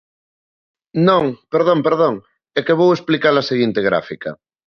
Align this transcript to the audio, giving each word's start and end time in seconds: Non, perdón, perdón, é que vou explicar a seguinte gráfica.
Non, 1.07 1.25
perdón, 1.53 1.79
perdón, 1.87 2.15
é 2.57 2.59
que 2.65 2.77
vou 2.79 2.89
explicar 2.93 3.33
a 3.37 3.47
seguinte 3.51 3.79
gráfica. 3.89 4.31